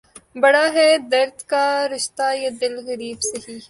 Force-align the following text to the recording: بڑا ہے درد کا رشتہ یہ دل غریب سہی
بڑا 0.35 0.65
ہے 0.73 0.87
درد 1.11 1.37
کا 1.51 1.65
رشتہ 1.87 2.27
یہ 2.35 2.49
دل 2.61 2.73
غریب 2.87 3.17
سہی 3.23 3.57